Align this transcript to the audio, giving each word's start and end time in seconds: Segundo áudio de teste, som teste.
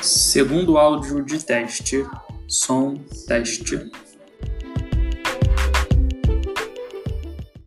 Segundo 0.00 0.78
áudio 0.78 1.24
de 1.24 1.44
teste, 1.44 2.06
som 2.46 2.94
teste. 3.26 3.90